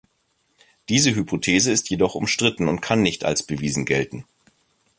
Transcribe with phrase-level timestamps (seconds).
[0.89, 4.25] Diese Hypothese ist jedoch umstritten und kann nicht als bewiesen gelten.